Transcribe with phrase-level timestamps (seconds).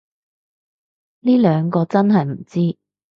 [1.19, 2.75] 呢兩個真係唔知